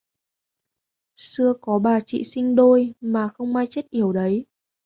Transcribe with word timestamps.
xưa 1.17 1.53
có 1.61 1.79
bà 1.79 1.99
chị 1.99 2.23
sinh 2.23 2.55
đôi 2.55 2.93
mà 3.01 3.27
không 3.27 3.53
may 3.53 3.67
chết 3.67 3.89
yểu 3.89 4.11
đấy 4.13 4.45